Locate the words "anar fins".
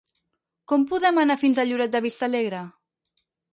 1.25-1.61